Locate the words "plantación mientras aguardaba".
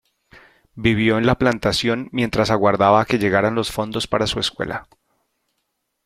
1.37-3.01